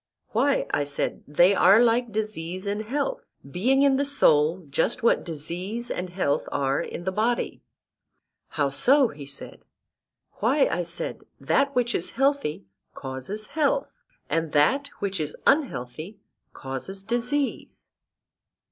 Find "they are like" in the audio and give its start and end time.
1.27-2.11